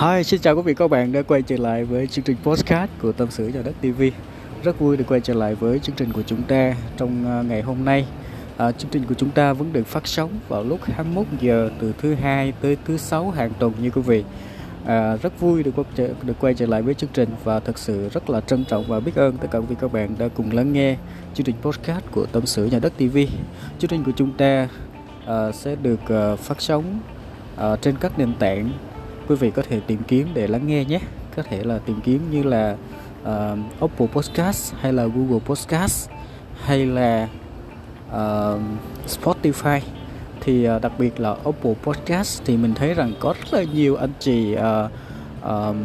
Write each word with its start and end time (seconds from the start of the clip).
Hi, 0.00 0.24
xin 0.24 0.40
chào 0.40 0.56
quý 0.56 0.62
vị 0.62 0.74
các 0.74 0.90
bạn 0.90 1.12
đã 1.12 1.22
quay 1.22 1.42
trở 1.42 1.56
lại 1.56 1.84
với 1.84 2.06
chương 2.06 2.24
trình 2.24 2.36
podcast 2.42 2.90
của 3.02 3.12
Tâm 3.12 3.28
sự 3.30 3.48
nhà 3.48 3.62
đất 3.64 3.74
TV. 3.80 4.02
Rất 4.62 4.78
vui 4.78 4.96
được 4.96 5.04
quay 5.08 5.20
trở 5.20 5.34
lại 5.34 5.54
với 5.54 5.78
chương 5.78 5.96
trình 5.96 6.12
của 6.12 6.22
chúng 6.22 6.42
ta 6.42 6.74
trong 6.96 7.26
à, 7.26 7.42
ngày 7.42 7.62
hôm 7.62 7.84
nay. 7.84 8.06
À, 8.56 8.72
chương 8.72 8.90
trình 8.90 9.04
của 9.08 9.14
chúng 9.14 9.30
ta 9.30 9.52
vẫn 9.52 9.72
được 9.72 9.86
phát 9.86 10.06
sóng 10.06 10.30
vào 10.48 10.64
lúc 10.64 10.80
21 10.84 11.26
giờ 11.40 11.70
từ 11.80 11.94
thứ 11.98 12.14
hai 12.14 12.52
tới 12.60 12.76
thứ 12.84 12.96
sáu 12.96 13.30
hàng 13.30 13.50
tuần 13.58 13.72
như 13.82 13.90
quý 13.90 14.02
vị. 14.02 14.24
À, 14.86 15.16
rất 15.16 15.40
vui 15.40 15.62
được, 15.62 15.72
quay 15.76 15.86
trở 15.94 16.08
được 16.22 16.34
quay 16.40 16.54
trở 16.54 16.66
lại 16.66 16.82
với 16.82 16.94
chương 16.94 17.10
trình 17.12 17.28
và 17.44 17.60
thật 17.60 17.78
sự 17.78 18.08
rất 18.08 18.30
là 18.30 18.40
trân 18.40 18.64
trọng 18.64 18.84
và 18.88 19.00
biết 19.00 19.14
ơn 19.14 19.36
tất 19.36 19.48
cả 19.50 19.58
quý 19.58 19.66
vị 19.68 19.76
các 19.80 19.92
bạn 19.92 20.14
đã 20.18 20.28
cùng 20.28 20.52
lắng 20.52 20.72
nghe 20.72 20.96
chương 21.34 21.46
trình 21.46 21.56
podcast 21.62 22.04
của 22.10 22.26
Tâm 22.26 22.46
sự 22.46 22.66
nhà 22.66 22.78
đất 22.78 22.92
TV. 22.96 23.18
Chương 23.78 23.90
trình 23.90 24.04
của 24.04 24.12
chúng 24.16 24.32
ta 24.32 24.68
à, 25.26 25.52
sẽ 25.52 25.76
được 25.82 26.08
à, 26.08 26.36
phát 26.36 26.62
sóng 26.62 27.00
à, 27.56 27.76
trên 27.76 27.96
các 28.00 28.18
nền 28.18 28.34
tảng 28.38 28.70
quý 29.30 29.36
vị 29.36 29.50
có 29.50 29.62
thể 29.62 29.80
tìm 29.80 30.02
kiếm 30.08 30.28
để 30.34 30.46
lắng 30.46 30.66
nghe 30.66 30.84
nhé. 30.84 31.00
Có 31.36 31.42
thể 31.42 31.64
là 31.64 31.78
tìm 31.78 32.00
kiếm 32.04 32.30
như 32.30 32.42
là 32.42 32.76
uh, 33.22 33.80
Apple 33.80 34.06
Podcast 34.06 34.74
hay 34.80 34.92
là 34.92 35.06
Google 35.06 35.38
Podcast 35.46 36.10
hay 36.64 36.86
là 36.86 37.28
uh, 38.08 38.60
Spotify. 39.06 39.80
Thì 40.40 40.68
uh, 40.68 40.82
đặc 40.82 40.92
biệt 40.98 41.20
là 41.20 41.34
Apple 41.44 41.74
Podcast 41.82 42.42
thì 42.44 42.56
mình 42.56 42.74
thấy 42.74 42.94
rằng 42.94 43.12
có 43.20 43.34
rất 43.40 43.58
là 43.58 43.64
nhiều 43.74 43.96
anh 43.96 44.10
chị 44.18 44.54
uh, 44.54 44.90
uh, 45.42 45.76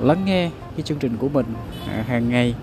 lắng 0.00 0.24
nghe 0.24 0.50
cái 0.76 0.82
chương 0.84 0.98
trình 0.98 1.16
của 1.16 1.28
mình 1.28 1.46
uh, 1.84 2.06
hàng 2.06 2.28
ngày 2.28 2.54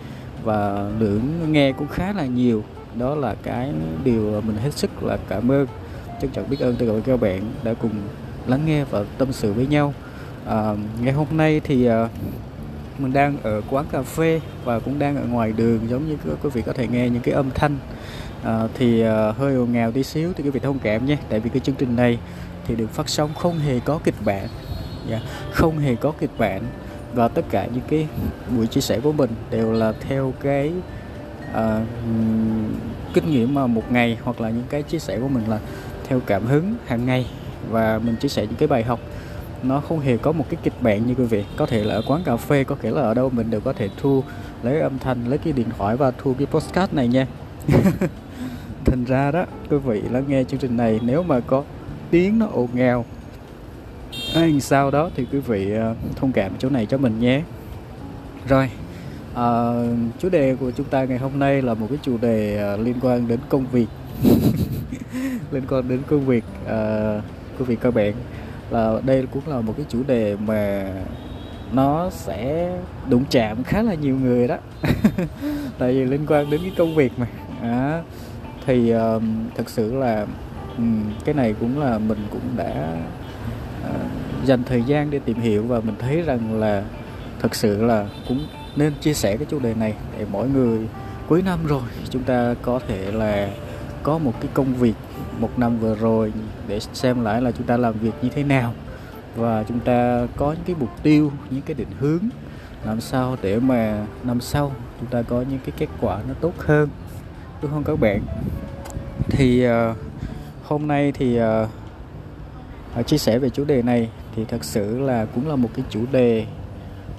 và 0.44 0.90
lượng 1.00 1.52
nghe 1.52 1.72
cũng 1.72 1.88
khá 1.88 2.14
là 2.14 2.26
nhiều. 2.26 2.64
Đó 2.96 3.16
là 3.16 3.36
cái 3.44 3.72
điều 4.04 4.42
mình 4.42 4.56
hết 4.56 4.74
sức 4.74 5.04
là 5.04 5.18
cảm 5.30 5.52
ơn. 5.52 5.68
Trân 6.22 6.32
trọng 6.32 6.50
biết 6.50 6.60
ơn 6.60 6.76
tất 6.76 6.86
cả 6.88 6.94
các 7.06 7.22
bạn 7.22 7.42
đã 7.64 7.74
cùng 7.74 7.92
lắng 8.50 8.66
nghe 8.66 8.84
và 8.84 9.04
tâm 9.18 9.32
sự 9.32 9.54
với 9.54 9.68
nhau. 9.68 9.94
À, 10.46 10.76
ngày 11.02 11.14
hôm 11.14 11.28
nay 11.32 11.62
thì 11.64 11.86
à, 11.86 12.10
mình 13.00 13.14
đang 13.14 13.38
ở 13.44 13.62
quán 13.70 13.86
cà 13.92 14.02
phê 14.02 14.42
và 14.66 14.80
cũng 14.80 15.00
đang 15.00 15.18
ở 15.18 15.24
ngoài 15.28 15.54
đường 15.58 15.80
giống 15.90 16.08
như 16.10 16.18
quý 16.44 16.50
vị 16.54 16.62
có 16.66 16.74
thể 16.74 16.88
nghe 16.88 17.10
những 17.10 17.22
cái 17.22 17.34
âm 17.34 17.50
thanh. 17.56 17.78
À, 18.44 18.68
thì 18.74 19.02
à, 19.02 19.32
hơi 19.32 19.56
ồn 19.56 19.74
ào 19.74 19.92
tí 19.92 20.04
xíu 20.04 20.34
thì 20.34 20.44
quý 20.44 20.50
vị 20.50 20.60
thông 20.60 20.80
cảm 20.80 21.06
nhé 21.06 21.18
tại 21.30 21.40
vì 21.40 21.50
cái 21.50 21.60
chương 21.60 21.76
trình 21.76 21.96
này 21.96 22.20
thì 22.68 22.76
được 22.76 22.90
phát 22.94 23.10
sóng 23.10 23.30
không 23.34 23.60
hề 23.60 23.80
có 23.80 24.00
kịch 24.04 24.16
bản 24.26 24.48
yeah, 25.10 25.22
không 25.52 25.80
hề 25.80 25.96
có 25.96 26.14
kịch 26.20 26.32
bản. 26.38 26.62
Và 27.14 27.28
tất 27.28 27.46
cả 27.50 27.68
những 27.74 27.84
cái 27.90 28.08
buổi 28.56 28.68
chia 28.68 28.82
sẻ 28.82 29.00
của 29.00 29.12
mình 29.12 29.30
đều 29.52 29.72
là 29.74 29.94
theo 30.00 30.34
cái 30.42 30.72
à, 31.54 31.86
kinh 33.14 33.32
nghiệm 33.32 33.54
mà 33.54 33.68
một 33.68 33.92
ngày 33.92 34.18
hoặc 34.24 34.42
là 34.42 34.50
những 34.50 34.64
cái 34.70 34.84
chia 34.84 35.00
sẻ 35.00 35.20
của 35.20 35.28
mình 35.28 35.44
là 35.48 35.60
theo 36.08 36.20
cảm 36.26 36.46
hứng 36.46 36.76
hàng 36.88 37.06
ngày 37.06 37.26
và 37.70 38.00
mình 38.04 38.16
chia 38.16 38.28
sẻ 38.28 38.46
những 38.46 38.56
cái 38.56 38.68
bài 38.68 38.84
học. 38.84 39.00
Nó 39.64 39.80
không 39.80 40.00
hề 40.00 40.18
có 40.18 40.32
một 40.32 40.46
cái 40.50 40.60
kịch 40.64 40.74
bản 40.82 41.08
như 41.08 41.16
quý 41.16 41.26
vị. 41.26 41.44
Có 41.58 41.66
thể 41.66 41.84
là 41.84 41.96
ở 41.96 42.02
quán 42.08 42.22
cà 42.26 42.38
phê 42.38 42.64
có 42.64 42.76
thể 42.82 42.92
là 42.92 43.02
ở 43.02 43.14
đâu 43.14 43.30
mình 43.30 43.52
đều 43.52 43.62
có 43.62 43.74
thể 43.74 43.90
thu 43.98 44.24
lấy 44.64 44.82
âm 44.82 45.00
thanh 45.00 45.28
lấy 45.28 45.38
cái 45.38 45.54
điện 45.54 45.68
thoại 45.78 45.98
và 45.98 46.12
thu 46.12 46.34
cái 46.38 46.48
postcard 46.48 46.94
này 46.94 47.08
nha. 47.08 47.28
Thành 48.86 49.06
ra 49.06 49.32
đó 49.32 49.46
quý 49.70 49.78
vị 49.78 50.02
lắng 50.12 50.24
nghe 50.28 50.44
chương 50.44 50.60
trình 50.60 50.78
này 50.78 51.00
nếu 51.04 51.24
mà 51.24 51.40
có 51.40 51.64
tiếng 52.12 52.40
nó 52.40 52.48
ồn 52.54 52.76
ào 52.76 53.06
hay 54.34 54.62
sao 54.62 54.92
đó 54.92 55.10
thì 55.16 55.26
quý 55.32 55.40
vị 55.40 55.72
ờ, 55.72 55.96
thông 56.16 56.32
cảm 56.32 56.52
chỗ 56.60 56.70
này 56.70 56.86
cho 56.86 56.98
mình 56.98 57.20
nhé. 57.20 57.42
Rồi 58.48 58.70
à, 59.36 59.74
chủ 60.20 60.30
đề 60.30 60.56
của 60.56 60.72
chúng 60.72 60.86
ta 60.86 61.04
ngày 61.04 61.18
hôm 61.18 61.40
nay 61.40 61.62
là 61.62 61.74
một 61.74 61.88
cái 61.90 61.98
chủ 62.02 62.18
đề 62.18 62.58
ờ, 62.58 62.78
liên 62.78 62.96
quan 63.02 63.28
đến 63.28 63.40
công 63.50 63.66
việc. 63.72 63.88
Liên 65.52 65.64
quan 65.70 65.88
đến 65.88 66.00
công 66.08 66.26
việc 66.26 66.44
à, 66.68 67.22
quý 67.60 67.66
vị 67.66 67.78
các 67.82 67.94
bạn. 67.94 68.14
Là 68.70 69.02
đây 69.06 69.26
cũng 69.32 69.48
là 69.48 69.62
một 69.62 69.74
cái 69.78 69.86
chủ 69.90 70.04
đề 70.08 70.36
mà 70.36 70.92
nó 71.72 72.10
sẽ 72.10 72.72
đụng 73.10 73.24
chạm 73.30 73.64
khá 73.64 73.82
là 73.82 73.94
nhiều 73.94 74.16
người 74.16 74.48
đó. 74.48 74.58
Tại 75.78 75.94
vì 75.94 76.06
liên 76.06 76.26
quan 76.28 76.50
đến 76.50 76.62
cái 76.64 76.72
công 76.78 76.96
việc 76.96 77.12
mà. 77.18 77.28
À, 77.62 78.04
thì 78.66 78.96
uh, 78.96 79.22
thật 79.56 79.70
sự 79.70 79.96
là 79.96 80.26
um, 80.78 81.04
cái 81.26 81.36
này 81.36 81.56
cũng 81.60 81.80
là 81.80 81.98
mình 81.98 82.20
cũng 82.32 82.42
đã 82.58 82.98
uh, 83.90 84.46
dành 84.46 84.64
thời 84.64 84.84
gian 84.84 85.12
để 85.12 85.20
tìm 85.26 85.40
hiểu 85.40 85.64
và 85.64 85.80
mình 85.80 85.96
thấy 86.00 86.22
rằng 86.22 86.60
là 86.60 86.84
thật 87.40 87.56
sự 87.56 87.84
là 87.84 88.08
cũng 88.28 88.40
nên 88.76 88.94
chia 89.02 89.14
sẻ 89.14 89.38
cái 89.38 89.46
chủ 89.50 89.60
đề 89.60 89.74
này 89.74 89.94
để 90.18 90.26
mỗi 90.32 90.50
người 90.50 90.80
cuối 91.28 91.42
năm 91.42 91.60
rồi 91.68 91.82
chúng 92.10 92.24
ta 92.24 92.56
có 92.62 92.80
thể 92.88 93.12
là 93.12 93.50
có 94.04 94.18
một 94.18 94.34
cái 94.42 94.50
công 94.54 94.74
việc 94.74 94.94
một 95.40 95.60
năm 95.60 95.80
vừa 95.80 95.96
rồi 95.96 96.34
để 96.68 96.80
xem 96.80 97.24
lại 97.24 97.42
là 97.42 97.52
chúng 97.52 97.68
ta 97.68 97.78
làm 97.78 97.94
việc 97.94 98.14
như 98.22 98.30
thế 98.30 98.44
nào. 98.44 98.74
Và 99.36 99.64
chúng 99.64 99.80
ta 99.80 100.28
có 100.36 100.52
những 100.52 100.64
cái 100.66 100.76
mục 100.80 100.90
tiêu 101.04 101.32
những 101.50 101.62
cái 101.62 101.74
định 101.74 101.92
hướng 102.00 102.20
làm 102.86 103.02
sao 103.02 103.38
để 103.42 103.60
mà 103.60 104.06
năm 104.24 104.42
sau 104.42 104.72
chúng 105.00 105.10
ta 105.10 105.22
có 105.22 105.44
những 105.50 105.60
cái 105.66 105.74
kết 105.78 105.90
quả 106.02 106.20
nó 106.28 106.34
tốt 106.42 106.54
hơn. 106.58 106.90
Đúng 107.62 107.72
không 107.72 107.84
các 107.84 108.00
bạn? 108.00 108.22
Thì 109.30 109.68
uh, 109.68 109.98
hôm 110.64 110.88
nay 110.88 111.12
thì 111.12 111.40
uh, 113.00 113.08
chia 113.08 113.18
sẻ 113.18 113.40
về 113.40 113.50
chủ 113.50 113.66
đề 113.66 113.82
này 113.82 114.10
thì 114.36 114.46
thật 114.46 114.64
sự 114.64 115.00
là 115.00 115.26
cũng 115.36 115.50
là 115.50 115.56
một 115.56 115.70
cái 115.76 115.86
chủ 115.90 116.00
đề 116.12 116.46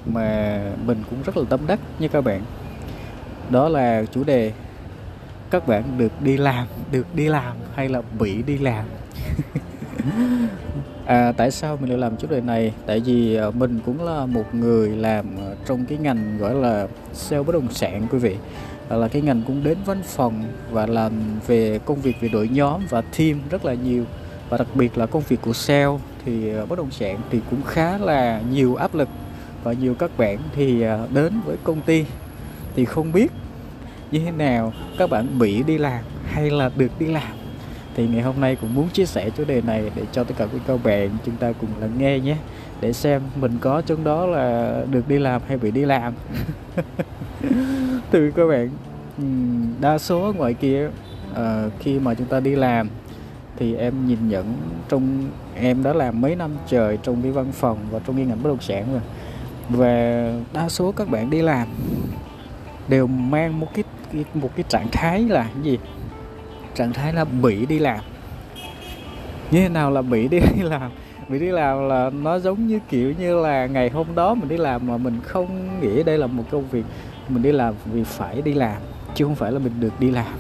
mà 0.07 0.61
mình 0.87 1.03
cũng 1.11 1.23
rất 1.23 1.37
là 1.37 1.45
tâm 1.49 1.61
đắc 1.67 1.81
nha 1.99 2.09
các 2.09 2.21
bạn. 2.25 2.43
Đó 3.51 3.69
là 3.69 4.05
chủ 4.05 4.25
đề 4.25 4.53
các 5.51 5.67
bạn 5.67 5.85
được 5.99 6.13
đi 6.23 6.37
làm 6.37 6.67
được 6.93 7.15
đi 7.15 7.29
làm 7.29 7.57
hay 7.75 7.89
là 7.89 8.03
bị 8.19 8.43
đi 8.43 8.59
làm? 8.59 8.85
À, 11.07 11.33
tại 11.33 11.51
sao 11.51 11.77
mình 11.81 11.91
lại 11.91 11.99
làm 11.99 12.17
chủ 12.17 12.29
đề 12.29 12.41
này? 12.41 12.73
Tại 12.87 13.01
vì 13.01 13.37
à, 13.37 13.51
mình 13.51 13.81
cũng 13.87 14.05
là 14.05 14.27
một 14.27 14.55
người 14.55 14.89
làm 14.89 15.27
trong 15.67 15.85
cái 15.87 15.99
ngành 15.99 16.39
gọi 16.39 16.55
là 16.55 16.87
sale 17.13 17.43
bất 17.43 17.53
động 17.55 17.69
sản 17.71 18.07
quý 18.11 18.19
vị. 18.19 18.37
Là 18.89 19.09
cái 19.09 19.23
ngành 19.23 19.43
cũng 19.47 19.65
đến 19.65 19.79
văn 19.87 20.03
phòng 20.05 20.45
và 20.71 20.87
làm 20.87 21.13
về 21.47 21.79
công 21.85 22.01
việc 22.01 22.17
về 22.21 22.29
đội 22.29 22.49
nhóm 22.49 22.81
và 22.89 23.01
team 23.01 23.41
rất 23.51 23.65
là 23.65 23.75
nhiều. 23.75 24.05
Và 24.49 24.57
đặc 24.59 24.67
biệt 24.75 24.99
là 24.99 25.07
công 25.07 25.23
việc 25.29 25.41
của 25.43 25.53
sale 25.53 25.99
thì 26.25 26.55
à, 26.55 26.65
bất 26.65 26.79
động 26.79 26.91
sản 26.91 27.19
thì 27.31 27.41
cũng 27.51 27.63
khá 27.63 27.99
là 27.99 28.41
nhiều 28.53 28.75
áp 28.75 28.95
lực. 28.95 29.09
Và 29.63 29.73
nhiều 29.73 29.95
các 29.95 30.19
bạn 30.19 30.39
thì 30.55 30.83
à, 30.83 30.99
đến 31.15 31.41
với 31.47 31.57
công 31.65 31.81
ty 31.81 32.05
thì 32.77 32.85
không 32.85 33.13
biết 33.13 33.33
như 34.13 34.19
thế 34.19 34.31
nào, 34.31 34.73
các 34.99 35.11
bạn 35.11 35.39
bị 35.39 35.63
đi 35.63 35.79
làm 35.79 36.05
hay 36.25 36.51
là 36.51 36.71
được 36.77 36.91
đi 36.99 37.07
làm. 37.07 37.33
Thì 37.95 38.09
ngày 38.09 38.23
hôm 38.23 38.41
nay 38.41 38.57
cũng 38.57 38.75
muốn 38.75 38.89
chia 38.89 39.07
sẻ 39.07 39.31
chủ 39.31 39.45
đề 39.45 39.61
này 39.61 39.91
để 39.95 40.03
cho 40.13 40.25
tất 40.25 40.35
cả 40.39 40.47
các 40.67 40.85
bạn 40.85 41.11
chúng 41.27 41.37
ta 41.37 41.53
cùng 41.53 41.71
lắng 41.81 41.93
nghe 41.99 42.21
nhé, 42.21 42.37
để 42.81 42.93
xem 42.93 43.23
mình 43.41 43.59
có 43.61 43.83
trong 43.87 44.05
đó 44.05 44.27
là 44.27 44.75
được 44.91 45.09
đi 45.09 45.19
làm 45.19 45.43
hay 45.49 45.57
bị 45.57 45.71
đi 45.71 45.85
làm. 45.85 46.15
Từ 48.11 48.31
các 48.31 48.47
bạn 48.47 48.71
đa 49.81 49.99
số 49.99 50.33
ngoài 50.37 50.55
kia 50.55 50.91
ờ, 51.35 51.71
khi 51.79 51.99
mà 51.99 52.15
chúng 52.15 52.27
ta 52.27 52.41
đi 52.41 52.57
làm 52.57 52.89
thì 53.57 53.75
em 53.75 54.07
nhìn 54.07 54.29
nhận 54.29 54.55
trong, 54.89 55.31
em 55.55 55.83
đã 55.83 55.93
làm 55.93 56.21
mấy 56.21 56.37
năm 56.37 56.51
trời 56.69 56.99
trong 57.03 57.23
cái 57.23 57.33
văn 57.33 57.53
phòng 57.53 57.79
và 57.91 57.99
trong 58.07 58.17
cái 58.17 58.25
ngành 58.25 58.43
bất 58.43 58.49
động 58.49 58.61
sản 58.61 58.87
rồi. 58.93 59.01
Và 59.69 60.25
đa 60.53 60.69
số 60.69 60.93
các 60.93 61.11
bạn 61.11 61.31
đi 61.31 61.43
làm 61.43 61.69
đều 62.89 63.07
mang 63.07 63.61
một 63.61 63.69
cái 63.75 63.85
một 64.35 64.51
cái 64.57 64.65
trạng 64.69 64.89
thái 64.93 65.23
là 65.29 65.43
cái 65.43 65.63
gì? 65.63 65.79
Trạng 66.75 66.93
thái 66.93 67.13
là 67.13 67.25
bị 67.25 67.67
đi 67.67 67.79
làm. 67.79 68.01
Như 69.51 69.61
thế 69.61 69.69
nào 69.69 69.91
là 69.91 70.03
bị 70.03 70.29
đi 70.29 70.41
làm? 70.63 70.91
Bị 71.29 71.39
đi 71.39 71.47
làm 71.47 71.89
là 71.89 72.11
nó 72.11 72.39
giống 72.39 72.67
như 72.67 72.79
kiểu 72.89 73.15
như 73.19 73.41
là 73.41 73.67
ngày 73.67 73.91
hôm 73.91 74.07
đó 74.15 74.35
mình 74.35 74.49
đi 74.49 74.57
làm 74.57 74.87
mà 74.87 74.97
mình 74.97 75.21
không 75.23 75.81
nghĩ 75.81 76.03
đây 76.03 76.19
là 76.19 76.27
một 76.27 76.45
công 76.51 76.69
việc 76.69 76.85
mình 77.29 77.43
đi 77.43 77.53
làm 77.53 77.75
vì 77.93 78.05
phải 78.05 78.43
đi 78.43 78.55
làm 78.55 78.83
chứ 79.15 79.25
không 79.25 79.35
phải 79.35 79.53
là 79.53 79.59
mình 79.59 79.73
được 79.81 80.01
đi 80.01 80.11
làm. 80.11 80.35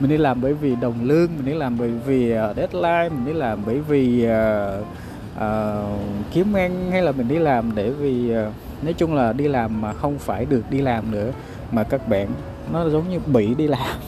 Mình 0.00 0.10
đi 0.10 0.16
làm 0.16 0.40
bởi 0.40 0.54
vì 0.54 0.76
đồng 0.76 0.94
lương 1.02 1.28
mình 1.36 1.46
đi 1.46 1.54
làm 1.54 1.78
bởi 1.78 1.90
vì 2.06 2.30
ờ, 2.30 2.54
deadline 2.56 3.08
mình 3.08 3.26
đi 3.26 3.32
làm 3.32 3.58
bởi 3.66 3.80
vì 3.80 4.26
uh, 4.26 4.86
uh, 5.36 6.00
kiếm 6.32 6.52
ăn 6.52 6.90
hay 6.90 7.02
là 7.02 7.12
mình 7.12 7.28
đi 7.28 7.38
làm 7.38 7.74
để 7.74 7.90
vì 7.90 8.32
uh, 8.32 8.52
nói 8.82 8.92
chung 8.92 9.14
là 9.14 9.32
đi 9.32 9.48
làm 9.48 9.80
mà 9.80 9.92
không 9.92 10.18
phải 10.18 10.44
được 10.44 10.62
đi 10.70 10.80
làm 10.80 11.10
nữa 11.10 11.30
mà 11.72 11.82
các 11.82 12.08
bạn 12.08 12.28
nó 12.72 12.88
giống 12.88 13.10
như 13.10 13.18
bị 13.26 13.54
đi 13.54 13.66
làm. 13.66 13.98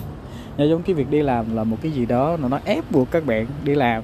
Nó 0.58 0.64
giống 0.64 0.82
cái 0.82 0.94
việc 0.94 1.10
đi 1.10 1.22
làm 1.22 1.56
là 1.56 1.64
một 1.64 1.76
cái 1.82 1.93
gì 1.93 2.06
đó 2.06 2.37
mà 2.37 2.49
nó 2.49 2.60
ép 2.64 2.90
buộc 2.90 3.10
các 3.10 3.26
bạn 3.26 3.46
đi 3.64 3.75
làm 3.75 4.02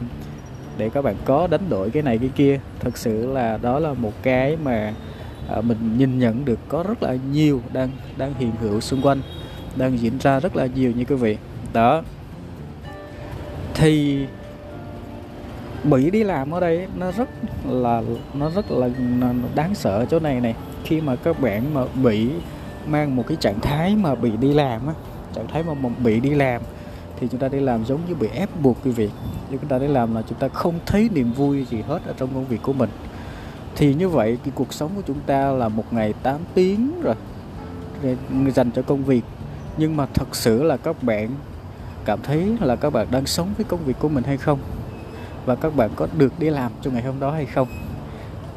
để 0.78 0.90
các 0.90 1.02
bạn 1.02 1.14
có 1.24 1.46
đánh 1.46 1.68
đổi 1.68 1.90
cái 1.90 2.02
này 2.02 2.18
cái 2.18 2.30
kia. 2.36 2.60
Thật 2.80 2.98
sự 2.98 3.26
là 3.26 3.58
đó 3.62 3.78
là 3.78 3.94
một 3.94 4.12
cái 4.22 4.56
mà 4.64 4.94
à, 5.48 5.60
mình 5.60 5.98
nhìn 5.98 6.18
nhận 6.18 6.44
được 6.44 6.58
có 6.68 6.82
rất 6.88 7.02
là 7.02 7.16
nhiều 7.32 7.60
đang 7.72 7.88
đang 8.16 8.34
hiện 8.38 8.52
hữu 8.60 8.80
xung 8.80 9.02
quanh, 9.02 9.20
đang 9.76 9.98
diễn 9.98 10.18
ra 10.18 10.40
rất 10.40 10.56
là 10.56 10.66
nhiều 10.66 10.92
như 10.96 11.04
quý 11.04 11.16
vị. 11.16 11.36
Đó. 11.72 12.02
Thì 13.74 14.26
bị 15.84 16.10
đi 16.10 16.24
làm 16.24 16.50
ở 16.50 16.60
đây 16.60 16.86
nó 16.98 17.12
rất 17.12 17.28
là, 17.68 18.02
nó 18.34 18.50
rất 18.50 18.70
là 18.70 18.88
đáng 19.54 19.74
sợ 19.74 20.04
chỗ 20.10 20.20
này 20.20 20.40
này. 20.40 20.54
Khi 20.84 21.00
mà 21.00 21.16
các 21.16 21.40
bạn 21.40 21.74
mà 21.74 21.84
bị 22.02 22.28
mang 22.86 23.16
một 23.16 23.24
cái 23.28 23.36
trạng 23.40 23.60
thái 23.60 23.96
mà 23.96 24.14
bị 24.14 24.30
đi 24.36 24.52
làm 24.52 24.86
á, 24.86 24.94
trạng 25.34 25.46
thái 25.48 25.62
mà 25.62 25.74
bị 25.98 26.20
đi 26.20 26.30
làm, 26.30 26.62
thì 27.20 27.28
chúng 27.30 27.40
ta 27.40 27.48
đi 27.48 27.60
làm 27.60 27.84
giống 27.84 28.00
như 28.08 28.14
bị 28.14 28.28
ép 28.28 28.60
buộc 28.62 28.84
cái 28.84 28.92
việc. 28.92 29.10
Nhưng 29.50 29.58
chúng 29.58 29.68
ta 29.68 29.78
đi 29.78 29.86
làm 29.86 30.14
là 30.14 30.22
chúng 30.28 30.38
ta 30.38 30.48
không 30.48 30.74
thấy 30.86 31.10
niềm 31.14 31.32
vui 31.32 31.64
gì 31.64 31.82
hết 31.88 32.00
ở 32.06 32.14
trong 32.16 32.28
công 32.34 32.44
việc 32.44 32.62
của 32.62 32.72
mình. 32.72 32.90
Thì 33.76 33.94
như 33.94 34.08
vậy 34.08 34.38
cái 34.44 34.52
cuộc 34.54 34.72
sống 34.72 34.90
của 34.96 35.02
chúng 35.06 35.20
ta 35.26 35.50
là 35.50 35.68
một 35.68 35.84
ngày 35.90 36.14
8 36.22 36.40
tiếng 36.54 37.00
rồi, 37.02 37.14
để 38.02 38.16
dành 38.54 38.70
cho 38.70 38.82
công 38.82 39.04
việc. 39.04 39.24
Nhưng 39.76 39.96
mà 39.96 40.06
thật 40.14 40.36
sự 40.36 40.62
là 40.62 40.76
các 40.76 41.02
bạn 41.02 41.30
cảm 42.04 42.18
thấy 42.22 42.56
là 42.60 42.76
các 42.76 42.90
bạn 42.90 43.06
đang 43.10 43.26
sống 43.26 43.48
với 43.56 43.64
công 43.64 43.84
việc 43.84 43.98
của 43.98 44.08
mình 44.08 44.24
hay 44.24 44.36
không? 44.36 44.58
Và 45.46 45.54
các 45.54 45.76
bạn 45.76 45.90
có 45.96 46.08
được 46.18 46.38
đi 46.38 46.50
làm 46.50 46.72
trong 46.82 46.94
ngày 46.94 47.02
hôm 47.02 47.20
đó 47.20 47.30
hay 47.30 47.46
không? 47.46 47.68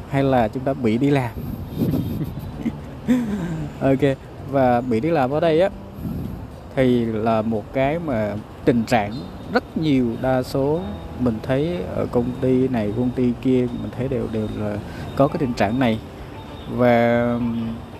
Hay 0.08 0.22
là 0.22 0.48
chúng 0.48 0.64
ta 0.64 0.74
bị 0.74 0.98
đi 0.98 1.10
làm? 1.10 1.30
ok, 3.80 4.16
và 4.50 4.80
bị 4.80 5.00
đi 5.00 5.10
làm 5.10 5.30
ở 5.30 5.40
đây 5.40 5.60
á, 5.60 5.70
thì 6.76 7.04
là 7.04 7.42
một 7.42 7.64
cái 7.72 7.98
mà 7.98 8.34
tình 8.64 8.84
trạng 8.84 9.12
rất 9.52 9.76
nhiều 9.76 10.06
đa 10.22 10.42
số 10.42 10.80
mình 11.20 11.34
thấy 11.42 11.78
ở 11.94 12.06
công 12.06 12.30
ty 12.40 12.68
này, 12.68 12.92
công 12.96 13.10
ty 13.10 13.32
kia, 13.42 13.60
mình 13.60 13.90
thấy 13.96 14.08
đều 14.08 14.28
đều 14.32 14.48
là 14.58 14.76
có 15.16 15.28
cái 15.28 15.36
tình 15.38 15.54
trạng 15.54 15.78
này. 15.78 15.98
Và 16.70 17.38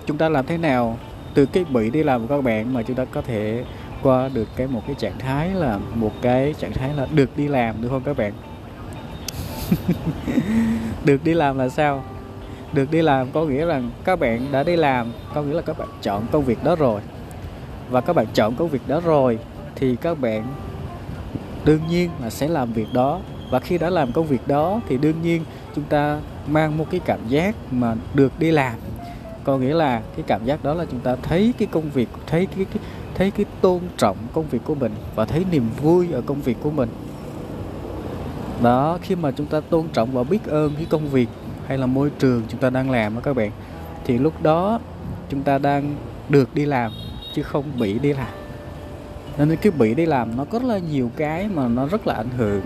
chúng 0.07 0.19
ta 0.19 0.29
làm 0.29 0.47
thế 0.47 0.59
nào 0.59 0.99
từ 1.35 1.47
cái 1.47 1.65
bị 1.65 1.91
đi 1.91 2.03
làm 2.03 2.21
của 2.21 2.37
các 2.37 2.45
bạn 2.45 2.75
mà 2.75 2.83
chúng 2.83 2.97
ta 2.97 3.05
có 3.05 3.23
thể 3.23 3.65
qua 4.03 4.29
được 4.35 4.49
cái 4.57 4.67
một 4.67 4.83
cái 4.87 4.95
trạng 4.99 5.19
thái 5.19 5.51
là, 5.51 5.79
một 5.95 6.13
cái 6.23 6.55
trạng 6.59 6.73
thái 6.73 6.95
là 6.95 7.07
được 7.13 7.37
đi 7.37 7.49
làm, 7.49 7.83
được 7.83 7.89
không 7.89 8.03
các 8.05 8.17
bạn? 8.17 8.33
Được 11.05 11.25
đi 11.25 11.35
làm 11.35 11.59
là 11.59 11.69
sao? 11.69 12.05
Được 12.73 12.91
đi 12.91 13.03
làm 13.03 13.31
có 13.33 13.45
nghĩa 13.45 13.65
là 13.65 13.83
các 14.05 14.21
bạn 14.21 14.47
đã 14.53 14.63
đi 14.63 14.77
làm 14.77 15.13
có 15.35 15.43
nghĩa 15.43 15.55
là 15.55 15.63
các 15.63 15.79
bạn 15.79 15.89
chọn 16.03 16.23
công 16.33 16.45
việc 16.45 16.65
đó 16.65 16.77
rồi. 16.77 17.01
Và 17.91 18.01
các 18.01 18.17
bạn 18.17 18.27
chọn 18.35 18.55
công 18.55 18.69
việc 18.69 18.89
đó 18.89 19.01
rồi 19.05 19.39
thì 19.75 19.97
các 19.97 20.21
bạn 20.21 20.47
đương 21.65 21.81
nhiên 21.91 22.11
là 22.23 22.31
sẽ 22.31 22.49
làm 22.49 22.73
việc 22.73 22.93
đó. 22.93 23.21
Và 23.51 23.61
khi 23.61 23.79
đã 23.79 23.91
làm 23.91 24.13
công 24.13 24.27
việc 24.27 24.49
đó 24.49 24.81
thì 24.89 24.99
đương 24.99 25.23
nhiên 25.23 25.45
chúng 25.75 25.85
ta 25.85 26.21
mang 26.47 26.79
một 26.79 26.87
cái 26.91 27.01
cảm 27.05 27.21
giác 27.29 27.55
mà 27.71 27.95
được 28.15 28.33
đi 28.39 28.51
làm. 28.51 28.75
Có 29.45 29.59
nghĩa 29.59 29.75
là 29.75 30.03
cái 30.17 30.25
cảm 30.27 30.45
giác 30.45 30.65
đó 30.65 30.75
là 30.75 30.85
chúng 30.91 31.01
ta 31.01 31.17
thấy 31.23 31.55
cái 31.59 31.69
công 31.71 31.91
việc 31.91 32.09
thấy 32.27 32.47
cái, 32.47 32.65
cái 32.65 32.83
thấy 33.15 33.31
cái 33.31 33.47
tôn 33.61 33.81
trọng 33.97 34.17
công 34.33 34.45
việc 34.51 34.65
của 34.65 34.75
mình 34.75 34.93
và 35.15 35.25
thấy 35.25 35.45
niềm 35.51 35.71
vui 35.83 36.13
ở 36.13 36.21
công 36.21 36.41
việc 36.41 36.57
của 36.63 36.71
mình. 36.71 36.89
Đó 38.63 38.99
khi 39.03 39.15
mà 39.15 39.31
chúng 39.31 39.47
ta 39.47 39.61
tôn 39.61 39.89
trọng 39.93 40.13
và 40.13 40.23
biết 40.23 40.47
ơn 40.47 40.73
cái 40.77 40.87
công 40.91 41.09
việc 41.09 41.29
hay 41.69 41.79
là 41.79 41.87
môi 41.87 42.11
trường 42.19 42.43
chúng 42.49 42.61
ta 42.61 42.71
đang 42.71 42.91
làm 42.91 43.15
đó 43.15 43.21
các 43.25 43.37
bạn 43.37 43.51
thì 44.05 44.19
lúc 44.19 44.43
đó 44.43 44.81
chúng 45.29 45.43
ta 45.43 45.59
đang 45.59 45.95
được 46.29 46.55
đi 46.55 46.65
làm 46.65 46.93
chứ 47.35 47.43
không 47.43 47.65
bị 47.79 47.99
đi 47.99 48.13
làm. 48.13 48.33
Nên 49.39 49.57
cái 49.57 49.73
bị 49.79 49.95
đi 49.95 50.07
làm 50.07 50.37
nó 50.37 50.45
có 50.45 50.59
rất 50.59 50.69
là 50.69 50.79
nhiều 50.79 51.11
cái 51.17 51.49
mà 51.49 51.69
nó 51.69 51.87
rất 51.87 52.07
là 52.07 52.15
ảnh 52.15 52.31
hưởng. 52.37 52.63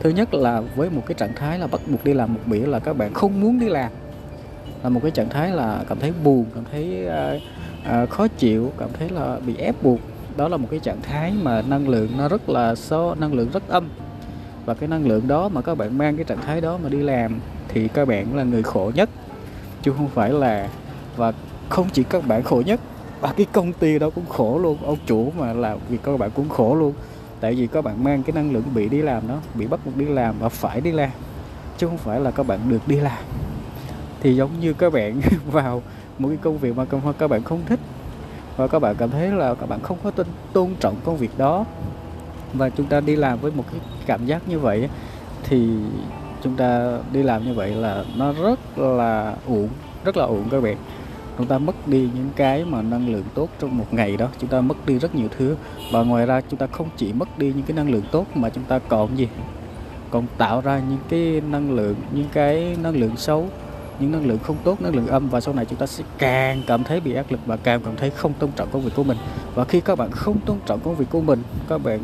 Thứ 0.00 0.10
nhất 0.10 0.34
là 0.34 0.60
với 0.76 0.90
một 0.90 1.02
cái 1.06 1.14
trạng 1.14 1.34
thái 1.34 1.58
là 1.58 1.66
bắt 1.66 1.80
buộc 1.86 2.04
đi 2.04 2.14
làm 2.14 2.34
một 2.34 2.40
bỉ 2.46 2.60
là 2.60 2.78
các 2.78 2.96
bạn 2.96 3.14
không 3.14 3.40
muốn 3.40 3.60
đi 3.60 3.68
làm. 3.68 3.92
Là 4.82 4.88
một 4.88 5.00
cái 5.02 5.10
trạng 5.10 5.28
thái 5.28 5.50
là 5.50 5.84
cảm 5.88 5.98
thấy 6.00 6.12
buồn 6.24 6.46
cảm 6.54 6.64
thấy 6.72 7.06
uh, 7.06 7.42
uh, 8.02 8.10
khó 8.10 8.28
chịu 8.28 8.72
cảm 8.78 8.88
thấy 8.98 9.08
là 9.08 9.38
bị 9.46 9.56
ép 9.56 9.82
buộc. 9.82 10.00
Đó 10.36 10.48
là 10.48 10.56
một 10.56 10.68
cái 10.70 10.80
trạng 10.80 11.02
thái 11.02 11.32
mà 11.42 11.62
năng 11.62 11.88
lượng 11.88 12.08
nó 12.18 12.28
rất 12.28 12.48
là 12.48 12.74
số 12.74 13.14
năng 13.14 13.32
lượng 13.32 13.48
rất 13.52 13.68
âm 13.68 13.88
và 14.66 14.74
cái 14.74 14.88
năng 14.88 15.06
lượng 15.06 15.28
đó 15.28 15.48
mà 15.48 15.62
các 15.62 15.74
bạn 15.74 15.98
mang 15.98 16.16
cái 16.16 16.24
trạng 16.24 16.42
thái 16.42 16.60
đó 16.60 16.78
mà 16.82 16.88
đi 16.88 16.98
làm 16.98 17.40
thì 17.68 17.88
các 17.88 18.08
bạn 18.08 18.36
là 18.36 18.42
người 18.42 18.62
khổ 18.62 18.92
nhất 18.94 19.10
chứ 19.82 19.92
không 19.96 20.08
phải 20.08 20.30
là 20.30 20.68
và 21.16 21.32
không 21.68 21.86
chỉ 21.92 22.02
các 22.02 22.26
bạn 22.26 22.42
khổ 22.42 22.62
nhất 22.66 22.80
và 23.20 23.32
cái 23.36 23.46
công 23.52 23.72
ty 23.72 23.98
đó 23.98 24.10
cũng 24.10 24.26
khổ 24.26 24.58
luôn 24.58 24.78
ông 24.84 24.98
chủ 25.06 25.32
mà 25.38 25.52
làm 25.52 25.78
việc 25.88 25.98
các 26.02 26.18
bạn 26.18 26.30
cũng 26.34 26.48
khổ 26.48 26.74
luôn 26.74 26.92
tại 27.40 27.54
vì 27.54 27.66
các 27.66 27.84
bạn 27.84 28.04
mang 28.04 28.22
cái 28.22 28.32
năng 28.34 28.52
lượng 28.52 28.62
bị 28.74 28.88
đi 28.88 29.02
làm 29.02 29.28
đó 29.28 29.38
bị 29.54 29.66
bắt 29.66 29.80
buộc 29.84 29.96
đi 29.96 30.04
làm 30.04 30.34
và 30.38 30.48
phải 30.48 30.80
đi 30.80 30.92
làm 30.92 31.10
chứ 31.78 31.86
không 31.86 31.98
phải 31.98 32.20
là 32.20 32.30
các 32.30 32.46
bạn 32.46 32.60
được 32.68 32.88
đi 32.88 32.96
làm 32.96 33.24
thì 34.20 34.36
giống 34.36 34.50
như 34.60 34.72
các 34.72 34.92
bạn 34.92 35.20
vào 35.52 35.82
một 36.18 36.28
cái 36.28 36.38
công 36.42 36.58
việc 36.58 36.76
mà 36.76 36.84
các 37.18 37.28
bạn 37.28 37.42
không 37.42 37.60
thích 37.66 37.80
và 38.56 38.66
các 38.66 38.78
bạn 38.78 38.96
cảm 38.98 39.10
thấy 39.10 39.30
là 39.30 39.54
các 39.54 39.68
bạn 39.68 39.80
không 39.82 39.98
có 40.04 40.10
tôn, 40.10 40.26
tôn 40.52 40.74
trọng 40.80 40.96
công 41.04 41.16
việc 41.16 41.38
đó 41.38 41.64
và 42.52 42.70
chúng 42.70 42.86
ta 42.86 43.00
đi 43.00 43.16
làm 43.16 43.38
với 43.40 43.52
một 43.52 43.64
cái 43.70 43.80
cảm 44.06 44.26
giác 44.26 44.48
như 44.48 44.58
vậy 44.58 44.88
thì 45.42 45.68
chúng 46.42 46.56
ta 46.56 46.98
đi 47.12 47.22
làm 47.22 47.44
như 47.44 47.54
vậy 47.54 47.74
là 47.74 48.04
nó 48.16 48.32
rất 48.32 48.78
là 48.78 49.36
uổng, 49.46 49.68
rất 50.04 50.16
là 50.16 50.24
uổng 50.24 50.48
các 50.50 50.62
bạn. 50.62 50.76
Chúng 51.38 51.46
ta 51.46 51.58
mất 51.58 51.88
đi 51.88 52.08
những 52.14 52.30
cái 52.36 52.64
mà 52.64 52.82
năng 52.82 53.08
lượng 53.08 53.24
tốt 53.34 53.48
trong 53.58 53.78
một 53.78 53.86
ngày 53.90 54.16
đó, 54.16 54.28
chúng 54.38 54.50
ta 54.50 54.60
mất 54.60 54.86
đi 54.86 54.98
rất 54.98 55.14
nhiều 55.14 55.28
thứ. 55.38 55.56
Và 55.92 56.02
ngoài 56.02 56.26
ra 56.26 56.40
chúng 56.48 56.58
ta 56.58 56.66
không 56.66 56.88
chỉ 56.96 57.12
mất 57.12 57.38
đi 57.38 57.46
những 57.46 57.62
cái 57.62 57.76
năng 57.76 57.90
lượng 57.90 58.02
tốt 58.10 58.26
mà 58.34 58.50
chúng 58.50 58.64
ta 58.64 58.78
còn 58.78 59.18
gì? 59.18 59.28
Còn 60.10 60.26
tạo 60.38 60.60
ra 60.60 60.80
những 60.90 60.98
cái 61.08 61.42
năng 61.50 61.70
lượng, 61.70 61.94
những 62.12 62.28
cái 62.32 62.76
năng 62.82 62.96
lượng 62.96 63.16
xấu, 63.16 63.48
những 64.00 64.12
năng 64.12 64.26
lượng 64.26 64.38
không 64.42 64.56
tốt, 64.64 64.80
năng 64.80 64.94
lượng 64.94 65.06
âm. 65.06 65.28
Và 65.28 65.40
sau 65.40 65.54
này 65.54 65.64
chúng 65.64 65.78
ta 65.78 65.86
sẽ 65.86 66.04
càng 66.18 66.62
cảm 66.66 66.84
thấy 66.84 67.00
bị 67.00 67.14
áp 67.14 67.26
lực 67.30 67.40
và 67.46 67.56
càng 67.56 67.80
cảm 67.84 67.96
thấy 67.96 68.10
không 68.10 68.32
tôn 68.32 68.50
trọng 68.56 68.68
công 68.72 68.82
việc 68.82 68.92
của 68.96 69.04
mình. 69.04 69.18
Và 69.54 69.64
khi 69.64 69.80
các 69.80 69.98
bạn 69.98 70.10
không 70.10 70.38
tôn 70.46 70.58
trọng 70.66 70.80
công 70.80 70.94
việc 70.94 71.06
của 71.10 71.20
mình, 71.20 71.42
các 71.68 71.78
bạn 71.84 72.00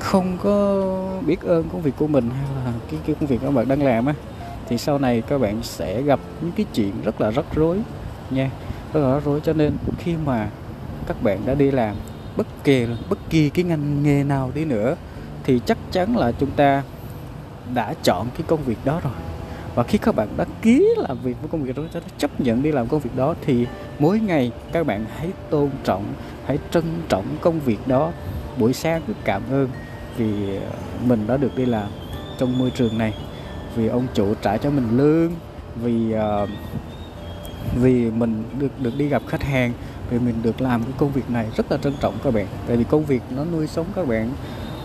không 0.00 0.38
có 0.42 0.84
biết 1.26 1.42
ơn 1.42 1.68
công 1.72 1.82
việc 1.82 1.94
của 1.96 2.06
mình 2.06 2.30
hay 2.30 2.64
là 2.64 2.72
cái, 2.90 3.00
cái 3.06 3.16
công 3.20 3.26
việc 3.26 3.38
các 3.42 3.50
bạn 3.50 3.68
đang 3.68 3.82
làm 3.82 4.06
á. 4.06 4.14
Thì 4.68 4.78
sau 4.78 4.98
này 4.98 5.22
các 5.22 5.38
bạn 5.38 5.62
sẽ 5.62 6.02
gặp 6.02 6.20
những 6.40 6.52
cái 6.56 6.66
chuyện 6.74 6.92
rất 7.04 7.20
là 7.20 7.30
rắc 7.30 7.44
rối 7.54 7.78
nha. 8.30 8.50
Rất 8.92 9.00
là 9.00 9.14
rắc 9.14 9.24
rối 9.24 9.40
cho 9.40 9.52
nên 9.52 9.76
khi 9.98 10.14
mà 10.24 10.48
các 11.06 11.22
bạn 11.22 11.38
đã 11.46 11.54
đi 11.54 11.70
làm 11.70 11.96
bất 12.36 12.46
kỳ 12.64 12.86
bất 13.10 13.18
kỳ 13.30 13.50
cái 13.50 13.64
ngành 13.64 14.02
nghề 14.02 14.24
nào 14.24 14.50
đi 14.54 14.64
nữa 14.64 14.96
thì 15.44 15.60
chắc 15.66 15.78
chắn 15.92 16.16
là 16.16 16.32
chúng 16.32 16.50
ta 16.50 16.82
đã 17.74 17.94
chọn 18.02 18.26
cái 18.34 18.42
công 18.46 18.62
việc 18.62 18.78
đó 18.84 19.00
rồi 19.04 19.12
và 19.76 19.82
khi 19.82 19.98
các 19.98 20.14
bạn 20.14 20.28
đã 20.36 20.44
ký 20.62 20.88
làm 20.96 21.18
việc 21.22 21.36
với 21.40 21.48
công 21.52 21.62
việc 21.62 21.76
đó 21.76 21.82
đã 21.94 22.00
chấp 22.18 22.40
nhận 22.40 22.62
đi 22.62 22.72
làm 22.72 22.88
công 22.88 23.00
việc 23.00 23.16
đó 23.16 23.34
thì 23.46 23.66
mỗi 23.98 24.20
ngày 24.20 24.52
các 24.72 24.86
bạn 24.86 25.04
hãy 25.16 25.30
tôn 25.50 25.70
trọng 25.84 26.04
hãy 26.46 26.58
trân 26.70 26.84
trọng 27.08 27.24
công 27.40 27.60
việc 27.60 27.88
đó. 27.88 28.12
Buổi 28.58 28.72
sáng 28.72 29.02
cứ 29.06 29.12
cảm 29.24 29.42
ơn 29.50 29.68
vì 30.16 30.56
ờ, 30.56 30.70
mình 31.06 31.26
đã 31.26 31.36
được 31.36 31.56
đi 31.56 31.66
làm 31.66 31.88
trong 32.38 32.58
môi 32.58 32.70
trường 32.70 32.98
này 32.98 33.14
vì 33.74 33.86
ông 33.86 34.06
chủ 34.14 34.34
trả 34.42 34.56
cho 34.56 34.70
mình 34.70 34.96
lương 34.96 35.32
vì 35.82 36.14
uh, 36.14 36.48
vì 37.82 38.10
mình 38.10 38.44
được 38.58 38.80
được 38.80 38.92
đi 38.98 39.08
gặp 39.08 39.22
khách 39.26 39.42
hàng 39.42 39.72
vì 40.10 40.18
mình 40.18 40.34
được 40.42 40.60
làm 40.60 40.82
cái 40.82 40.92
công 40.98 41.12
việc 41.12 41.30
này 41.30 41.46
rất 41.56 41.72
là 41.72 41.78
trân 41.78 41.94
trọng 42.00 42.14
các 42.24 42.34
bạn. 42.34 42.46
Tại 42.66 42.76
vì 42.76 42.84
công 42.84 43.04
việc 43.04 43.22
nó 43.36 43.44
nuôi 43.44 43.66
sống 43.66 43.86
các 43.94 44.08
bạn 44.08 44.30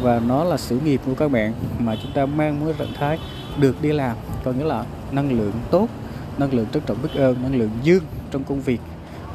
và 0.02 0.22
nó 0.28 0.44
là 0.44 0.58
sự 0.58 0.80
nghiệp 0.80 1.02
của 1.06 1.16
các 1.16 1.32
bạn 1.32 1.54
mà 1.80 1.96
chúng 2.04 2.12
ta 2.12 2.26
mang 2.26 2.60
một 2.60 2.72
trạng 2.80 2.94
thái 2.94 3.20
được 3.60 3.82
đi 3.82 3.92
làm 3.92 4.18
có 4.44 4.52
nghĩa 4.52 4.66
là 4.66 4.86
năng 5.12 5.32
lượng 5.32 5.54
tốt 5.72 5.88
năng 6.38 6.54
lượng 6.54 6.66
trân 6.74 6.84
trọng 6.86 6.98
biết 7.04 7.10
ơn 7.16 7.44
năng 7.44 7.56
lượng 7.56 7.72
dương 7.84 8.04
trong 8.32 8.44
công 8.44 8.62
việc 8.62 8.82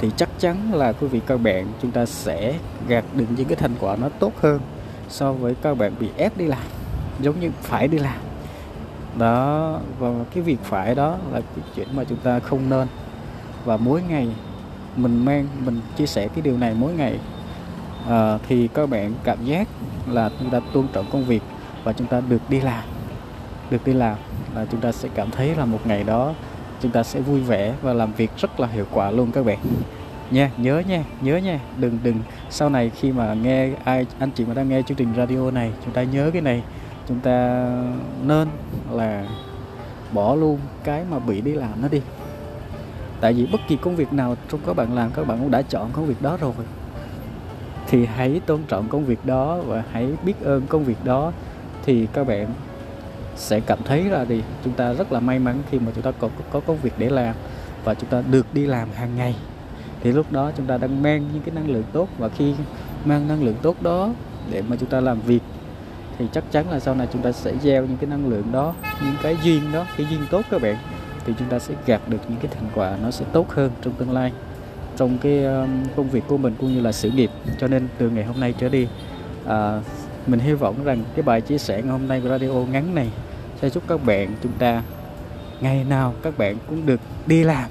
thì 0.00 0.10
chắc 0.16 0.28
chắn 0.38 0.74
là 0.74 0.92
quý 0.92 1.06
vị 1.06 1.20
các 1.26 1.36
bạn 1.36 1.66
chúng 1.82 1.90
ta 1.90 2.06
sẽ 2.06 2.58
gạt 2.88 3.04
được 3.14 3.26
những 3.36 3.48
cái 3.48 3.56
thành 3.56 3.74
quả 3.80 3.96
nó 3.96 4.08
tốt 4.08 4.32
hơn 4.40 4.60
so 5.08 5.32
với 5.32 5.54
các 5.62 5.78
bạn 5.78 5.92
bị 6.00 6.08
ép 6.16 6.36
đi 6.36 6.46
làm 6.46 6.62
giống 7.20 7.40
như 7.40 7.50
phải 7.62 7.88
đi 7.88 7.98
làm. 7.98 8.18
Đó 9.18 9.78
và 9.98 10.08
cái 10.34 10.42
việc 10.42 10.58
phải 10.62 10.94
đó 10.94 11.16
là 11.32 11.40
cái 11.40 11.64
chuyện 11.76 11.88
mà 11.96 12.04
chúng 12.04 12.18
ta 12.18 12.38
không 12.38 12.70
nên. 12.70 12.88
Và 13.64 13.76
mỗi 13.76 14.02
ngày 14.02 14.28
mình 14.96 15.24
mang 15.24 15.46
mình 15.64 15.80
chia 15.96 16.06
sẻ 16.06 16.28
cái 16.28 16.42
điều 16.42 16.58
này 16.58 16.74
mỗi 16.78 16.92
ngày 16.92 17.18
à, 18.08 18.38
thì 18.48 18.68
các 18.68 18.90
bạn 18.90 19.14
cảm 19.24 19.44
giác 19.44 19.68
là 20.06 20.30
chúng 20.38 20.50
ta 20.50 20.60
tôn 20.72 20.86
trọng 20.92 21.10
công 21.10 21.24
việc 21.24 21.42
và 21.84 21.92
chúng 21.92 22.06
ta 22.06 22.20
được 22.20 22.42
đi 22.48 22.60
làm 22.60 22.84
được 23.70 23.86
đi 23.86 23.92
làm 23.92 24.16
là 24.54 24.66
chúng 24.70 24.80
ta 24.80 24.92
sẽ 24.92 25.08
cảm 25.14 25.30
thấy 25.30 25.54
là 25.54 25.64
một 25.64 25.80
ngày 25.84 26.04
đó 26.04 26.34
chúng 26.80 26.90
ta 26.90 27.02
sẽ 27.02 27.20
vui 27.20 27.40
vẻ 27.40 27.74
và 27.82 27.92
làm 27.92 28.12
việc 28.12 28.30
rất 28.36 28.60
là 28.60 28.68
hiệu 28.68 28.86
quả 28.92 29.10
luôn 29.10 29.32
các 29.32 29.46
bạn. 29.46 29.58
Nha, 30.30 30.50
nhớ 30.56 30.82
nha 30.88 31.04
nhớ 31.20 31.36
nha, 31.36 31.60
đừng 31.76 31.98
đừng, 32.02 32.16
sau 32.50 32.68
này 32.68 32.90
khi 32.90 33.12
mà 33.12 33.34
nghe 33.34 33.70
ai, 33.84 34.06
anh 34.18 34.30
chị 34.30 34.44
mà 34.44 34.54
đang 34.54 34.68
nghe 34.68 34.82
chương 34.82 34.96
trình 34.96 35.08
radio 35.16 35.50
này, 35.50 35.72
chúng 35.84 35.94
ta 35.94 36.02
nhớ 36.02 36.30
cái 36.32 36.42
này, 36.42 36.62
chúng 37.08 37.20
ta 37.20 37.66
nên 38.22 38.48
là 38.90 39.26
bỏ 40.12 40.34
luôn 40.34 40.58
cái 40.84 41.04
mà 41.10 41.18
bị 41.18 41.40
đi 41.40 41.52
làm 41.52 41.82
nó 41.82 41.88
đi. 41.88 42.00
Tại 43.20 43.32
vì 43.32 43.46
bất 43.46 43.60
kỳ 43.68 43.76
công 43.76 43.96
việc 43.96 44.12
nào 44.12 44.36
trong 44.48 44.60
các 44.66 44.76
bạn 44.76 44.94
làm, 44.94 45.10
các 45.10 45.26
bạn 45.26 45.38
cũng 45.38 45.50
đã 45.50 45.62
chọn 45.62 45.90
công 45.92 46.06
việc 46.06 46.22
đó 46.22 46.36
rồi. 46.40 46.52
Thì 47.86 48.06
hãy 48.06 48.40
tôn 48.46 48.60
trọng 48.68 48.88
công 48.88 49.04
việc 49.04 49.26
đó 49.26 49.58
và 49.66 49.84
hãy 49.92 50.08
biết 50.24 50.44
ơn 50.44 50.66
công 50.66 50.84
việc 50.84 51.04
đó. 51.04 51.32
Thì 51.84 52.06
các 52.12 52.26
bạn 52.26 52.46
sẽ 53.36 53.60
cảm 53.60 53.78
thấy 53.84 54.04
là 54.04 54.24
gì 54.24 54.42
chúng 54.64 54.72
ta 54.72 54.92
rất 54.92 55.12
là 55.12 55.20
may 55.20 55.38
mắn 55.38 55.62
khi 55.70 55.78
mà 55.78 55.92
chúng 55.94 56.02
ta 56.02 56.12
có 56.18 56.28
có 56.52 56.60
công 56.60 56.76
việc 56.76 56.92
để 56.98 57.08
làm 57.08 57.34
và 57.84 57.94
chúng 57.94 58.10
ta 58.10 58.22
được 58.30 58.46
đi 58.54 58.66
làm 58.66 58.88
hàng 58.94 59.16
ngày. 59.16 59.36
Thì 60.02 60.12
lúc 60.12 60.32
đó 60.32 60.52
chúng 60.56 60.66
ta 60.66 60.78
đang 60.78 61.02
mang 61.02 61.24
những 61.32 61.42
cái 61.42 61.54
năng 61.54 61.70
lượng 61.70 61.84
tốt 61.92 62.08
và 62.18 62.28
khi 62.28 62.54
mang 63.04 63.28
năng 63.28 63.44
lượng 63.44 63.56
tốt 63.62 63.76
đó 63.82 64.10
để 64.50 64.62
mà 64.68 64.76
chúng 64.80 64.88
ta 64.88 65.00
làm 65.00 65.20
việc 65.20 65.42
thì 66.18 66.26
chắc 66.32 66.44
chắn 66.50 66.70
là 66.70 66.80
sau 66.80 66.94
này 66.94 67.08
chúng 67.12 67.22
ta 67.22 67.32
sẽ 67.32 67.52
gieo 67.62 67.86
những 67.86 67.96
cái 67.96 68.10
năng 68.10 68.28
lượng 68.28 68.52
đó 68.52 68.74
những 69.04 69.16
cái 69.22 69.36
duyên 69.42 69.72
đó 69.72 69.86
cái 69.96 70.06
duyên 70.10 70.20
tốt 70.30 70.42
các 70.50 70.62
bạn 70.62 70.76
thì 71.24 71.32
chúng 71.38 71.48
ta 71.48 71.58
sẽ 71.58 71.74
gặt 71.86 72.08
được 72.08 72.18
những 72.28 72.38
cái 72.42 72.50
thành 72.54 72.68
quả 72.74 72.96
nó 73.02 73.10
sẽ 73.10 73.24
tốt 73.32 73.50
hơn 73.50 73.70
trong 73.82 73.92
tương 73.92 74.12
lai 74.12 74.32
trong 74.96 75.18
cái 75.18 75.44
công 75.96 76.10
việc 76.10 76.24
của 76.28 76.36
mình 76.36 76.54
cũng 76.60 76.74
như 76.74 76.80
là 76.80 76.92
sự 76.92 77.10
nghiệp. 77.10 77.30
Cho 77.58 77.68
nên 77.68 77.88
từ 77.98 78.10
ngày 78.10 78.24
hôm 78.24 78.40
nay 78.40 78.54
trở 78.58 78.68
đi 78.68 78.88
à, 79.46 79.80
mình 80.26 80.40
hy 80.40 80.52
vọng 80.52 80.84
rằng 80.84 81.04
cái 81.14 81.22
bài 81.22 81.40
chia 81.40 81.58
sẻ 81.58 81.82
ngày 81.82 81.92
hôm 81.92 82.08
nay 82.08 82.20
của 82.20 82.28
radio 82.28 82.48
ngắn 82.48 82.94
này 82.94 83.10
sẽ 83.62 83.70
giúp 83.70 83.82
các 83.88 84.04
bạn 84.06 84.34
chúng 84.42 84.52
ta 84.58 84.82
ngày 85.60 85.84
nào 85.84 86.14
các 86.22 86.38
bạn 86.38 86.56
cũng 86.68 86.86
được 86.86 87.00
đi 87.26 87.44
làm 87.44 87.70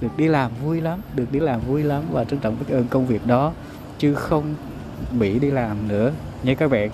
được 0.00 0.16
đi 0.16 0.28
làm 0.28 0.50
vui 0.64 0.80
lắm 0.80 1.00
được 1.14 1.32
đi 1.32 1.40
làm 1.40 1.60
vui 1.60 1.82
lắm 1.82 2.02
và 2.10 2.24
trân 2.24 2.38
trọng 2.38 2.56
biết 2.60 2.74
ơn 2.74 2.88
công 2.88 3.06
việc 3.06 3.26
đó 3.26 3.52
chứ 3.98 4.14
không 4.14 4.54
bị 5.18 5.38
đi 5.38 5.50
làm 5.50 5.88
nữa 5.88 6.12
nhé 6.42 6.54
các 6.54 6.70
bạn. 6.70 6.90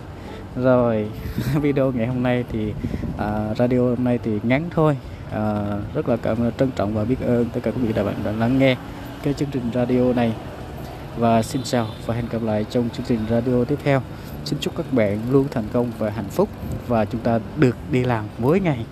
Rồi 0.57 1.09
video 1.63 1.93
ngày 1.93 2.07
hôm 2.07 2.23
nay 2.23 2.45
thì 2.53 2.73
uh, 3.15 3.57
radio 3.59 3.79
hôm 3.79 4.05
nay 4.05 4.19
thì 4.23 4.41
ngắn 4.43 4.69
thôi. 4.71 4.97
Uh, 5.29 5.95
rất 5.95 6.09
là 6.09 6.17
cảm 6.17 6.37
trân 6.59 6.71
trọng 6.77 6.95
và 6.95 7.05
biết 7.05 7.21
ơn 7.27 7.45
tất 7.53 7.61
cả 7.63 7.71
quý 7.71 7.83
vị 7.83 7.93
đã 7.93 8.05
bạn 8.05 8.15
đã 8.25 8.33
lắng 8.33 8.59
nghe 8.59 8.77
cái 9.23 9.35
chương 9.35 9.49
trình 9.53 9.71
radio 9.75 10.13
này. 10.13 10.33
Và 11.17 11.43
xin 11.43 11.63
chào 11.63 11.87
và 12.07 12.15
hẹn 12.15 12.25
gặp 12.31 12.43
lại 12.43 12.67
trong 12.71 12.89
chương 12.89 13.07
trình 13.07 13.19
radio 13.31 13.65
tiếp 13.65 13.79
theo 13.85 14.03
xin 14.47 14.59
chúc 14.61 14.77
các 14.77 14.93
bạn 14.93 15.19
luôn 15.31 15.47
thành 15.51 15.65
công 15.73 15.93
và 15.99 16.11
hạnh 16.11 16.29
phúc. 16.31 16.49
Và 16.89 17.05
chúng 17.05 17.21
ta 17.21 17.41
được 17.57 17.77
đi 17.91 18.05
làm 18.05 18.25
mỗi 18.39 18.61
ngày 18.61 18.87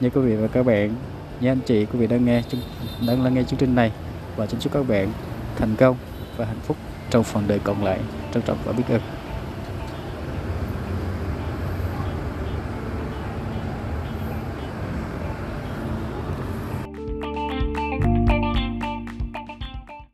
như 0.00 0.10
quý 0.10 0.20
vị 0.20 0.36
và 0.36 0.48
các 0.48 0.66
bạn 0.66 0.94
nha 1.40 1.52
anh 1.52 1.60
chị 1.66 1.86
quý 1.86 1.98
vị 1.98 2.06
đang 2.06 2.24
nghe 2.24 2.42
đang 3.06 3.22
lắng 3.22 3.34
nghe 3.34 3.42
chương 3.42 3.58
trình 3.58 3.74
này. 3.74 3.92
Và 4.36 4.46
xin 4.46 4.60
chúc 4.60 4.72
các 4.72 4.88
bạn 4.88 5.12
thành 5.56 5.76
công 5.76 5.96
và 6.36 6.44
hạnh 6.44 6.60
phúc 6.62 6.76
trong 7.10 7.24
phần 7.24 7.44
đời 7.46 7.58
còn 7.64 7.84
lại 7.84 8.00
trân 8.34 8.42
trọng 8.42 8.58
và 8.64 8.72
biết 8.72 8.84
ơn. 8.88 9.15